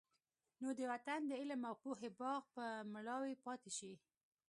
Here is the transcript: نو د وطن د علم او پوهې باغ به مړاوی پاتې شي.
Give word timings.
نو 0.61 0.67
د 0.77 0.81
وطن 0.91 1.19
د 1.27 1.31
علم 1.39 1.61
او 1.69 1.75
پوهې 1.83 2.09
باغ 2.19 2.43
به 2.55 2.65
مړاوی 2.93 3.35
پاتې 3.45 3.71
شي. 3.77 3.93